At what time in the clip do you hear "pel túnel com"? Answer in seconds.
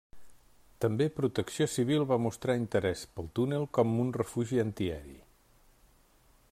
3.19-3.93